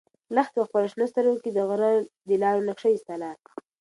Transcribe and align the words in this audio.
لښتې 0.35 0.57
په 0.59 0.65
خپلو 0.67 0.87
شنه 0.91 1.05
سترګو 1.11 1.41
کې 1.43 1.51
د 1.53 1.59
غره 1.69 1.91
د 2.29 2.31
لارو 2.43 2.65
نقشه 2.69 2.89
ایستله. 2.91 3.29